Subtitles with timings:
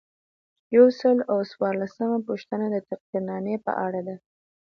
[0.75, 4.15] یو سل او څوارلسمه پوښتنه د تقدیرنامې په اړه ده.